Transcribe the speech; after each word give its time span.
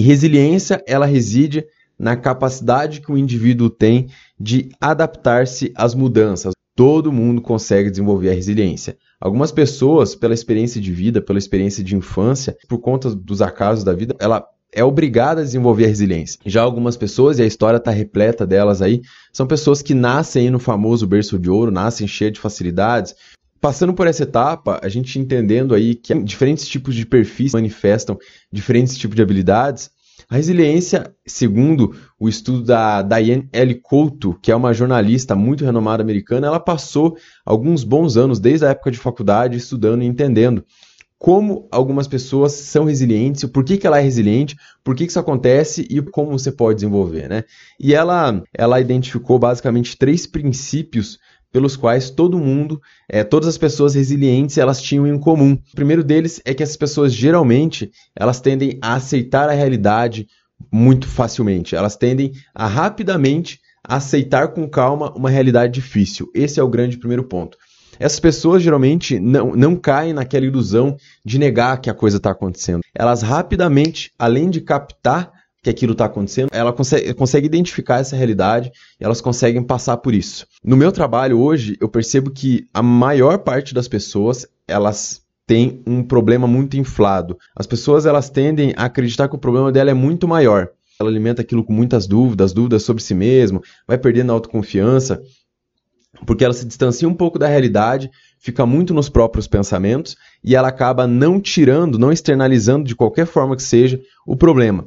E 0.00 0.02
resiliência, 0.02 0.82
ela 0.86 1.04
reside 1.04 1.66
na 1.98 2.16
capacidade 2.16 3.02
que 3.02 3.12
o 3.12 3.18
indivíduo 3.18 3.68
tem 3.68 4.06
de 4.40 4.70
adaptar-se 4.80 5.74
às 5.76 5.94
mudanças. 5.94 6.54
Todo 6.74 7.12
mundo 7.12 7.42
consegue 7.42 7.90
desenvolver 7.90 8.30
a 8.30 8.34
resiliência. 8.34 8.96
Algumas 9.20 9.52
pessoas, 9.52 10.14
pela 10.14 10.32
experiência 10.32 10.80
de 10.80 10.90
vida, 10.90 11.20
pela 11.20 11.38
experiência 11.38 11.84
de 11.84 11.94
infância, 11.94 12.56
por 12.66 12.78
conta 12.78 13.14
dos 13.14 13.42
acasos 13.42 13.84
da 13.84 13.92
vida, 13.92 14.16
ela 14.18 14.42
é 14.72 14.82
obrigada 14.82 15.42
a 15.42 15.44
desenvolver 15.44 15.84
a 15.84 15.88
resiliência. 15.88 16.40
Já 16.46 16.62
algumas 16.62 16.96
pessoas, 16.96 17.38
e 17.38 17.42
a 17.42 17.46
história 17.46 17.76
está 17.76 17.90
repleta 17.90 18.46
delas 18.46 18.80
aí, 18.80 19.02
são 19.30 19.46
pessoas 19.46 19.82
que 19.82 19.92
nascem 19.92 20.48
no 20.48 20.58
famoso 20.58 21.06
berço 21.06 21.38
de 21.38 21.50
ouro, 21.50 21.70
nascem 21.70 22.08
cheias 22.08 22.32
de 22.32 22.40
facilidades. 22.40 23.14
Passando 23.60 23.92
por 23.92 24.06
essa 24.06 24.22
etapa, 24.22 24.80
a 24.82 24.88
gente 24.88 25.18
entendendo 25.18 25.74
aí 25.74 25.94
que 25.94 26.14
diferentes 26.22 26.66
tipos 26.66 26.94
de 26.94 27.04
perfis 27.04 27.52
manifestam 27.52 28.18
diferentes 28.50 28.96
tipos 28.96 29.14
de 29.14 29.22
habilidades, 29.22 29.90
a 30.30 30.36
resiliência, 30.36 31.14
segundo 31.26 31.94
o 32.18 32.28
estudo 32.28 32.62
da 32.62 33.02
Diane 33.02 33.48
L. 33.52 33.74
Couto, 33.74 34.38
que 34.40 34.50
é 34.50 34.56
uma 34.56 34.72
jornalista 34.72 35.34
muito 35.34 35.64
renomada 35.64 36.02
americana, 36.02 36.46
ela 36.46 36.60
passou 36.60 37.16
alguns 37.44 37.84
bons 37.84 38.16
anos, 38.16 38.38
desde 38.38 38.64
a 38.64 38.70
época 38.70 38.90
de 38.90 38.98
faculdade, 38.98 39.56
estudando 39.56 40.02
e 40.02 40.06
entendendo 40.06 40.64
como 41.18 41.68
algumas 41.70 42.08
pessoas 42.08 42.52
são 42.52 42.86
resilientes, 42.86 43.44
por 43.44 43.62
que, 43.62 43.76
que 43.76 43.86
ela 43.86 43.98
é 43.98 44.02
resiliente, 44.02 44.56
por 44.82 44.96
que, 44.96 45.04
que 45.04 45.10
isso 45.10 45.20
acontece 45.20 45.86
e 45.90 46.00
como 46.00 46.30
você 46.30 46.50
pode 46.50 46.76
desenvolver. 46.76 47.28
Né? 47.28 47.44
E 47.78 47.94
ela, 47.94 48.42
ela 48.56 48.80
identificou 48.80 49.38
basicamente 49.38 49.98
três 49.98 50.26
princípios 50.26 51.18
pelos 51.52 51.76
quais 51.76 52.10
todo 52.10 52.38
mundo, 52.38 52.80
é, 53.08 53.24
todas 53.24 53.48
as 53.48 53.58
pessoas 53.58 53.94
resilientes, 53.94 54.58
elas 54.58 54.80
tinham 54.80 55.06
em 55.06 55.18
comum. 55.18 55.52
O 55.52 55.74
primeiro 55.74 56.04
deles 56.04 56.40
é 56.44 56.54
que 56.54 56.62
essas 56.62 56.76
pessoas 56.76 57.12
geralmente 57.12 57.90
elas 58.14 58.40
tendem 58.40 58.78
a 58.80 58.94
aceitar 58.94 59.48
a 59.48 59.52
realidade 59.52 60.28
muito 60.70 61.06
facilmente. 61.08 61.74
Elas 61.74 61.96
tendem 61.96 62.32
a 62.54 62.66
rapidamente 62.66 63.60
aceitar 63.82 64.48
com 64.48 64.68
calma 64.68 65.12
uma 65.14 65.30
realidade 65.30 65.72
difícil. 65.72 66.30
Esse 66.34 66.60
é 66.60 66.62
o 66.62 66.68
grande 66.68 66.98
primeiro 66.98 67.24
ponto. 67.24 67.56
Essas 67.98 68.20
pessoas 68.20 68.62
geralmente 68.62 69.18
não, 69.18 69.54
não 69.54 69.76
caem 69.76 70.14
naquela 70.14 70.46
ilusão 70.46 70.96
de 71.24 71.38
negar 71.38 71.80
que 71.80 71.90
a 71.90 71.94
coisa 71.94 72.16
está 72.16 72.30
acontecendo. 72.30 72.80
Elas 72.94 73.20
rapidamente, 73.20 74.10
além 74.18 74.48
de 74.48 74.60
captar 74.62 75.30
que 75.62 75.70
aquilo 75.70 75.92
está 75.92 76.06
acontecendo, 76.06 76.48
ela 76.52 76.72
consegue, 76.72 77.12
consegue 77.14 77.46
identificar 77.46 77.98
essa 77.98 78.16
realidade 78.16 78.72
e 78.98 79.04
elas 79.04 79.20
conseguem 79.20 79.62
passar 79.62 79.98
por 79.98 80.14
isso. 80.14 80.46
No 80.64 80.76
meu 80.76 80.90
trabalho 80.90 81.38
hoje, 81.38 81.76
eu 81.80 81.88
percebo 81.88 82.30
que 82.30 82.66
a 82.72 82.82
maior 82.82 83.38
parte 83.38 83.74
das 83.74 83.86
pessoas, 83.86 84.46
elas 84.66 85.22
têm 85.46 85.82
um 85.86 86.02
problema 86.02 86.46
muito 86.46 86.76
inflado. 86.76 87.36
As 87.56 87.66
pessoas, 87.66 88.06
elas 88.06 88.30
tendem 88.30 88.72
a 88.76 88.84
acreditar 88.84 89.28
que 89.28 89.34
o 89.34 89.38
problema 89.38 89.70
dela 89.70 89.90
é 89.90 89.94
muito 89.94 90.26
maior. 90.26 90.70
Ela 90.98 91.10
alimenta 91.10 91.42
aquilo 91.42 91.64
com 91.64 91.72
muitas 91.72 92.06
dúvidas, 92.06 92.52
dúvidas 92.52 92.82
sobre 92.82 93.02
si 93.02 93.14
mesmo, 93.14 93.62
vai 93.86 93.98
perdendo 93.98 94.30
a 94.30 94.34
autoconfiança, 94.34 95.20
porque 96.26 96.44
ela 96.44 96.54
se 96.54 96.66
distancia 96.66 97.08
um 97.08 97.14
pouco 97.14 97.38
da 97.38 97.48
realidade, 97.48 98.10
fica 98.38 98.64
muito 98.64 98.94
nos 98.94 99.08
próprios 99.08 99.46
pensamentos 99.46 100.16
e 100.42 100.54
ela 100.54 100.68
acaba 100.68 101.06
não 101.06 101.40
tirando, 101.40 101.98
não 101.98 102.12
externalizando 102.12 102.86
de 102.86 102.94
qualquer 102.94 103.26
forma 103.26 103.56
que 103.56 103.62
seja 103.62 104.00
o 104.26 104.36
problema. 104.36 104.86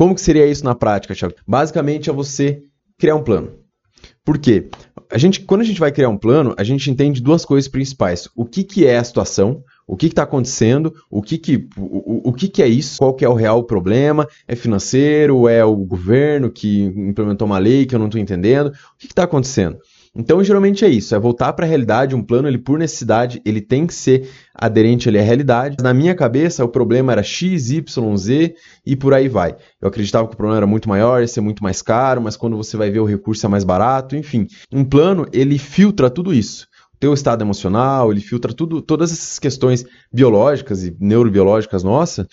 Como 0.00 0.14
que 0.14 0.22
seria 0.22 0.46
isso 0.46 0.64
na 0.64 0.74
prática, 0.74 1.14
Thiago? 1.14 1.34
Basicamente 1.46 2.08
é 2.08 2.12
você 2.12 2.62
criar 2.98 3.16
um 3.16 3.22
plano. 3.22 3.52
Por 4.24 4.38
quê? 4.38 4.70
A 5.12 5.18
gente, 5.18 5.40
quando 5.40 5.60
a 5.60 5.64
gente 5.64 5.78
vai 5.78 5.92
criar 5.92 6.08
um 6.08 6.16
plano, 6.16 6.54
a 6.56 6.64
gente 6.64 6.90
entende 6.90 7.20
duas 7.20 7.44
coisas 7.44 7.68
principais. 7.68 8.26
O 8.34 8.46
que, 8.46 8.64
que 8.64 8.86
é 8.86 8.96
a 8.96 9.04
situação, 9.04 9.62
o 9.86 9.98
que 9.98 10.06
está 10.06 10.22
acontecendo, 10.22 10.90
o, 11.10 11.20
que, 11.20 11.36
que, 11.36 11.68
o, 11.76 12.30
o 12.30 12.32
que, 12.32 12.48
que 12.48 12.62
é 12.62 12.66
isso, 12.66 12.96
qual 12.96 13.12
que 13.12 13.26
é 13.26 13.28
o 13.28 13.34
real 13.34 13.62
problema, 13.64 14.26
é 14.48 14.56
financeiro, 14.56 15.46
é 15.46 15.62
o 15.62 15.76
governo 15.76 16.50
que 16.50 16.84
implementou 16.84 17.44
uma 17.44 17.58
lei 17.58 17.84
que 17.84 17.94
eu 17.94 17.98
não 17.98 18.06
estou 18.06 18.18
entendendo, 18.18 18.68
o 18.68 18.72
que 18.98 19.04
está 19.04 19.24
acontecendo? 19.24 19.76
Então, 20.14 20.42
geralmente 20.42 20.84
é 20.84 20.88
isso, 20.88 21.14
é 21.14 21.18
voltar 21.20 21.52
para 21.52 21.64
a 21.64 21.68
realidade, 21.68 22.16
um 22.16 22.22
plano, 22.22 22.48
ele 22.48 22.58
por 22.58 22.76
necessidade, 22.78 23.40
ele 23.44 23.60
tem 23.60 23.86
que 23.86 23.94
ser 23.94 24.28
aderente 24.52 25.08
ali 25.08 25.18
à 25.18 25.22
realidade. 25.22 25.76
Na 25.80 25.94
minha 25.94 26.16
cabeça, 26.16 26.64
o 26.64 26.68
problema 26.68 27.12
era 27.12 27.22
X, 27.22 27.70
Y, 27.70 28.16
Z 28.16 28.54
e 28.84 28.96
por 28.96 29.14
aí 29.14 29.28
vai. 29.28 29.54
Eu 29.80 29.88
acreditava 29.88 30.26
que 30.26 30.34
o 30.34 30.36
problema 30.36 30.58
era 30.58 30.66
muito 30.66 30.88
maior, 30.88 31.20
ia 31.20 31.28
ser 31.28 31.40
muito 31.40 31.62
mais 31.62 31.80
caro, 31.80 32.20
mas 32.20 32.36
quando 32.36 32.56
você 32.56 32.76
vai 32.76 32.90
ver 32.90 32.98
o 32.98 33.04
recurso 33.04 33.46
é 33.46 33.48
mais 33.48 33.62
barato, 33.62 34.16
enfim. 34.16 34.48
Um 34.72 34.84
plano, 34.84 35.26
ele 35.32 35.58
filtra 35.58 36.10
tudo 36.10 36.34
isso 36.34 36.68
teu 37.00 37.14
estado 37.14 37.42
emocional, 37.42 38.12
ele 38.12 38.20
filtra 38.20 38.52
tudo, 38.52 38.82
todas 38.82 39.10
essas 39.10 39.38
questões 39.38 39.86
biológicas 40.12 40.84
e 40.84 40.94
neurobiológicas 41.00 41.82
nossas 41.82 42.26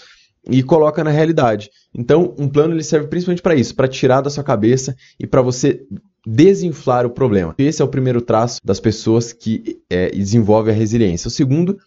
e 0.50 0.62
coloca 0.62 1.04
na 1.04 1.10
realidade. 1.10 1.70
Então, 1.94 2.36
um 2.38 2.48
plano 2.48 2.74
ele 2.74 2.84
serve 2.84 3.08
principalmente 3.08 3.42
para 3.42 3.56
isso, 3.56 3.74
para 3.74 3.88
tirar 3.88 4.22
da 4.22 4.30
sua 4.30 4.44
cabeça 4.44 4.96
e 5.20 5.26
para 5.26 5.42
você 5.42 5.82
desinflar 6.30 7.06
o 7.06 7.10
problema. 7.10 7.56
Esse 7.58 7.82
é 7.82 7.86
o 7.86 7.88
primeiro 7.88 8.20
traço 8.20 8.60
das 8.62 8.82
pessoas 8.82 9.32
que 9.32 9.80
é, 9.90 10.10
desenvolvem 10.10 10.74
a 10.74 10.78
resiliência. 10.78 11.30
O 11.30 11.32
segundo 11.32 11.78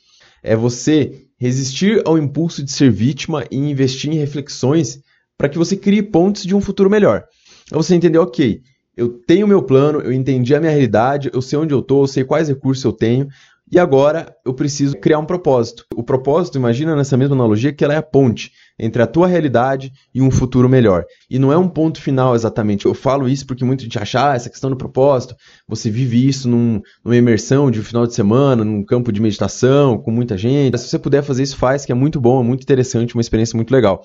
é 0.43 0.57
você 0.57 1.27
resistir 1.37 2.01
ao 2.07 2.17
impulso 2.17 2.65
de 2.65 2.73
ser 2.73 2.91
vítima 2.91 3.45
e 3.51 3.59
investir 3.59 4.11
em 4.11 4.17
reflexões 4.17 4.99
para 5.37 5.49
que 5.49 5.59
você 5.59 5.77
crie 5.77 6.03
pontos 6.03 6.45
de 6.45 6.55
um 6.55 6.61
futuro 6.61 6.89
melhor. 6.89 7.25
Então 7.67 7.83
você 7.83 7.95
entender, 7.95 8.19
ok, 8.19 8.63
eu 8.97 9.11
tenho 9.11 9.47
meu 9.47 9.63
plano, 9.63 10.01
eu 10.01 10.13
entendi 10.13 10.55
a 10.55 10.61
minha 10.61 10.73
realidade, 10.73 11.31
eu 11.35 11.43
sei 11.43 11.59
onde 11.59 11.75
eu 11.75 11.81
estou, 11.81 12.03
eu 12.03 12.07
sei 12.07 12.25
quais 12.25 12.49
recursos 12.49 12.83
eu 12.83 12.93
tenho, 12.93 13.29
e 13.71 13.79
agora 13.79 14.35
eu 14.45 14.55
preciso 14.55 14.97
criar 14.97 15.19
um 15.19 15.27
propósito. 15.27 15.85
O 16.01 16.03
propósito, 16.03 16.57
imagina 16.57 16.97
nessa 16.97 17.15
mesma 17.15 17.35
analogia, 17.35 17.75
que 17.75 17.85
ela 17.85 17.93
é 17.93 17.99
a 17.99 18.03
ponte 18.03 18.53
entre 18.79 19.03
a 19.03 19.07
tua 19.07 19.27
realidade 19.27 19.93
e 20.15 20.23
um 20.23 20.31
futuro 20.31 20.67
melhor. 20.67 21.05
E 21.29 21.39
não 21.39 21.53
é 21.53 21.59
um 21.59 21.69
ponto 21.69 22.01
final 22.01 22.35
exatamente. 22.35 22.87
Eu 22.87 22.95
falo 22.95 23.29
isso 23.29 23.47
porque 23.47 23.63
muita 23.63 23.83
gente 23.83 23.99
acha, 23.99 24.31
ah, 24.31 24.35
essa 24.35 24.49
questão 24.49 24.71
do 24.71 24.77
propósito, 24.77 25.37
você 25.69 25.91
vive 25.91 26.27
isso 26.27 26.49
num, 26.49 26.81
numa 27.05 27.17
imersão 27.17 27.71
de 27.71 27.79
um 27.79 27.83
final 27.83 28.07
de 28.07 28.15
semana, 28.15 28.65
num 28.65 28.83
campo 28.83 29.13
de 29.13 29.21
meditação, 29.21 29.99
com 29.99 30.11
muita 30.11 30.39
gente. 30.39 30.79
Se 30.79 30.89
você 30.89 30.99
puder 30.99 31.23
fazer 31.23 31.43
isso, 31.43 31.59
faz, 31.59 31.85
que 31.85 31.93
é 31.93 31.95
muito 31.95 32.19
bom, 32.19 32.41
é 32.41 32.45
muito 32.45 32.63
interessante, 32.63 33.15
uma 33.15 33.21
experiência 33.21 33.55
muito 33.55 33.71
legal. 33.71 34.01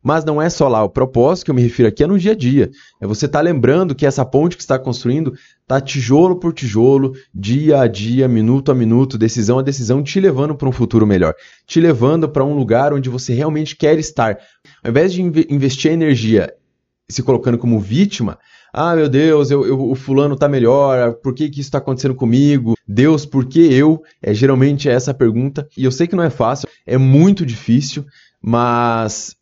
Mas 0.00 0.24
não 0.24 0.40
é 0.40 0.48
só 0.48 0.68
lá. 0.68 0.84
O 0.84 0.88
propósito 0.88 1.46
que 1.46 1.50
eu 1.50 1.54
me 1.54 1.62
refiro 1.62 1.88
aqui 1.88 2.04
é 2.04 2.06
no 2.06 2.16
dia 2.16 2.30
a 2.30 2.36
dia. 2.36 2.70
É 3.00 3.08
você 3.08 3.26
estar 3.26 3.40
tá 3.40 3.42
lembrando 3.42 3.96
que 3.96 4.06
essa 4.06 4.24
ponte 4.24 4.56
que 4.56 4.62
está 4.62 4.78
construindo 4.78 5.32
está 5.62 5.80
tijolo 5.80 6.36
por 6.36 6.52
tijolo, 6.52 7.14
dia 7.34 7.80
a 7.80 7.86
dia, 7.86 8.26
minuto 8.28 8.70
a 8.70 8.74
minuto, 8.74 9.18
decisão 9.18 9.58
a 9.58 9.62
decisão, 9.62 10.02
te 10.02 10.20
levando 10.20 10.54
para 10.54 10.68
um 10.68 10.72
futuro 10.72 11.06
melhor. 11.06 11.34
Te 11.66 11.80
levando 11.80 12.28
para 12.28 12.44
um 12.44 12.54
lugar 12.54 12.92
onde 12.92 13.08
você 13.08 13.32
realmente 13.34 13.76
quer 13.76 13.98
estar. 13.98 14.38
Ao 14.82 14.90
invés 14.90 15.12
de 15.12 15.22
investir 15.22 15.92
energia 15.92 16.52
se 17.08 17.22
colocando 17.22 17.58
como 17.58 17.80
vítima, 17.80 18.38
ah, 18.72 18.94
meu 18.94 19.08
Deus, 19.08 19.50
eu, 19.50 19.66
eu, 19.66 19.90
o 19.90 19.94
fulano 19.96 20.34
está 20.34 20.48
melhor, 20.48 21.14
por 21.14 21.34
que, 21.34 21.48
que 21.48 21.60
isso 21.60 21.68
está 21.68 21.78
acontecendo 21.78 22.14
comigo? 22.14 22.74
Deus, 22.86 23.26
por 23.26 23.44
que 23.44 23.60
eu? 23.72 24.00
É, 24.22 24.32
geralmente 24.32 24.88
é 24.88 24.92
essa 24.92 25.10
a 25.10 25.14
pergunta. 25.14 25.68
E 25.76 25.84
eu 25.84 25.90
sei 25.90 26.06
que 26.06 26.14
não 26.14 26.22
é 26.22 26.30
fácil, 26.30 26.68
é 26.86 26.96
muito 26.96 27.44
difícil, 27.44 28.04
mas 28.40 29.34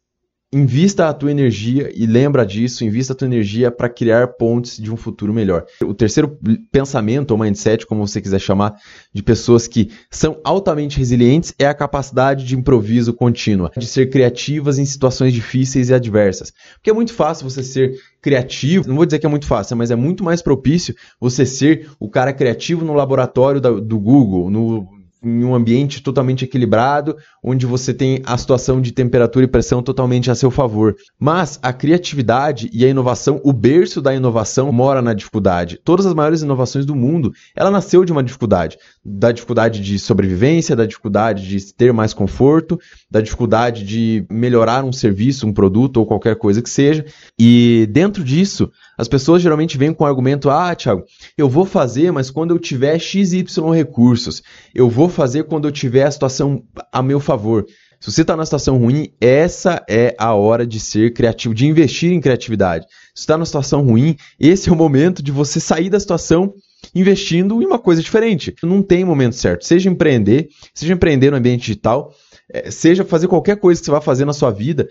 Invista 0.50 1.10
a 1.10 1.12
tua 1.12 1.30
energia 1.30 1.92
e 1.94 2.06
lembra 2.06 2.46
disso, 2.46 2.82
invista 2.82 3.12
a 3.12 3.16
tua 3.16 3.26
energia 3.26 3.70
para 3.70 3.86
criar 3.86 4.28
pontes 4.28 4.78
de 4.78 4.90
um 4.90 4.96
futuro 4.96 5.34
melhor. 5.34 5.66
O 5.84 5.92
terceiro 5.92 6.38
pensamento 6.72 7.32
ou 7.32 7.38
mindset, 7.38 7.84
como 7.84 8.06
você 8.06 8.18
quiser 8.18 8.38
chamar, 8.38 8.74
de 9.12 9.22
pessoas 9.22 9.68
que 9.68 9.90
são 10.10 10.40
altamente 10.42 10.98
resilientes 10.98 11.52
é 11.58 11.66
a 11.66 11.74
capacidade 11.74 12.46
de 12.46 12.56
improviso 12.56 13.12
contínua, 13.12 13.70
de 13.76 13.86
ser 13.86 14.08
criativas 14.08 14.78
em 14.78 14.86
situações 14.86 15.34
difíceis 15.34 15.90
e 15.90 15.94
adversas. 15.94 16.50
Porque 16.76 16.88
é 16.88 16.94
muito 16.94 17.12
fácil 17.12 17.46
você 17.46 17.62
ser 17.62 18.00
criativo, 18.22 18.88
não 18.88 18.96
vou 18.96 19.04
dizer 19.04 19.18
que 19.18 19.26
é 19.26 19.28
muito 19.28 19.46
fácil, 19.46 19.76
mas 19.76 19.90
é 19.90 19.96
muito 19.96 20.24
mais 20.24 20.40
propício 20.40 20.94
você 21.20 21.44
ser 21.44 21.90
o 22.00 22.08
cara 22.08 22.32
criativo 22.32 22.86
no 22.86 22.94
laboratório 22.94 23.60
do 23.60 24.00
Google, 24.00 24.48
no 24.48 24.97
em 25.22 25.44
um 25.44 25.54
ambiente 25.54 26.02
totalmente 26.02 26.44
equilibrado, 26.44 27.16
onde 27.42 27.66
você 27.66 27.92
tem 27.92 28.22
a 28.24 28.36
situação 28.38 28.80
de 28.80 28.92
temperatura 28.92 29.44
e 29.44 29.48
pressão 29.48 29.82
totalmente 29.82 30.30
a 30.30 30.34
seu 30.34 30.50
favor. 30.50 30.94
Mas 31.18 31.58
a 31.62 31.72
criatividade 31.72 32.70
e 32.72 32.84
a 32.84 32.88
inovação, 32.88 33.40
o 33.44 33.52
berço 33.52 34.00
da 34.00 34.14
inovação 34.14 34.70
mora 34.70 35.02
na 35.02 35.14
dificuldade. 35.14 35.80
Todas 35.84 36.06
as 36.06 36.14
maiores 36.14 36.42
inovações 36.42 36.86
do 36.86 36.94
mundo, 36.94 37.32
ela 37.56 37.70
nasceu 37.70 38.04
de 38.04 38.12
uma 38.12 38.22
dificuldade, 38.22 38.78
da 39.04 39.32
dificuldade 39.32 39.80
de 39.80 39.98
sobrevivência, 39.98 40.76
da 40.76 40.86
dificuldade 40.86 41.46
de 41.48 41.74
ter 41.74 41.92
mais 41.92 42.14
conforto, 42.14 42.78
da 43.10 43.20
dificuldade 43.20 43.84
de 43.84 44.24
melhorar 44.30 44.84
um 44.84 44.92
serviço, 44.92 45.46
um 45.46 45.52
produto 45.52 45.98
ou 45.98 46.06
qualquer 46.06 46.36
coisa 46.36 46.62
que 46.62 46.70
seja. 46.70 47.04
E 47.38 47.88
dentro 47.90 48.22
disso, 48.22 48.70
as 48.96 49.08
pessoas 49.08 49.42
geralmente 49.42 49.78
vêm 49.78 49.92
com 49.92 50.04
o 50.04 50.06
argumento: 50.06 50.50
"Ah, 50.50 50.74
Thiago, 50.74 51.04
eu 51.36 51.48
vou 51.48 51.64
fazer, 51.64 52.12
mas 52.12 52.30
quando 52.30 52.50
eu 52.52 52.58
tiver 52.58 52.98
XY 52.98 53.44
recursos, 53.72 54.42
eu 54.74 54.88
vou 54.88 55.07
fazer 55.08 55.44
quando 55.44 55.68
eu 55.68 55.72
tiver 55.72 56.04
a 56.04 56.10
situação 56.10 56.62
a 56.92 57.02
meu 57.02 57.20
favor. 57.20 57.66
Se 58.00 58.12
você 58.12 58.22
está 58.22 58.36
na 58.36 58.44
situação 58.44 58.78
ruim, 58.78 59.12
essa 59.20 59.84
é 59.88 60.14
a 60.18 60.32
hora 60.32 60.64
de 60.64 60.78
ser 60.78 61.12
criativo, 61.12 61.52
de 61.52 61.66
investir 61.66 62.12
em 62.12 62.20
criatividade. 62.20 62.86
Se 63.12 63.22
está 63.22 63.36
na 63.36 63.44
situação 63.44 63.82
ruim, 63.82 64.16
esse 64.38 64.68
é 64.68 64.72
o 64.72 64.76
momento 64.76 65.20
de 65.20 65.32
você 65.32 65.58
sair 65.58 65.90
da 65.90 65.98
situação 65.98 66.54
investindo 66.94 67.60
em 67.60 67.66
uma 67.66 67.78
coisa 67.78 68.00
diferente. 68.00 68.54
Não 68.62 68.82
tem 68.82 69.04
momento 69.04 69.34
certo. 69.34 69.64
Seja 69.64 69.90
empreender, 69.90 70.48
seja 70.72 70.94
empreender 70.94 71.32
no 71.32 71.36
ambiente 71.36 71.62
digital, 71.62 72.14
é, 72.52 72.70
seja 72.70 73.04
fazer 73.04 73.26
qualquer 73.26 73.56
coisa 73.56 73.80
que 73.80 73.86
você 73.86 73.90
vai 73.90 74.00
fazer 74.00 74.24
na 74.24 74.32
sua 74.32 74.52
vida, 74.52 74.88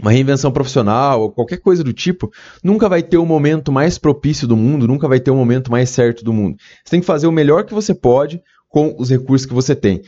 uma 0.00 0.10
reinvenção 0.10 0.50
profissional 0.50 1.22
ou 1.22 1.32
qualquer 1.32 1.58
coisa 1.58 1.84
do 1.84 1.92
tipo, 1.92 2.30
nunca 2.62 2.88
vai 2.88 3.02
ter 3.02 3.18
o 3.18 3.26
momento 3.26 3.70
mais 3.70 3.98
propício 3.98 4.46
do 4.46 4.56
mundo, 4.56 4.88
nunca 4.88 5.08
vai 5.08 5.20
ter 5.20 5.30
o 5.30 5.36
momento 5.36 5.70
mais 5.70 5.90
certo 5.90 6.24
do 6.24 6.32
mundo. 6.32 6.56
Você 6.84 6.90
tem 6.90 7.00
que 7.00 7.06
fazer 7.06 7.26
o 7.26 7.32
melhor 7.32 7.64
que 7.64 7.74
você 7.74 7.94
pode 7.94 8.40
com 8.68 8.94
os 8.98 9.10
recursos 9.10 9.46
que 9.46 9.54
você 9.54 9.74
tem. 9.74 10.02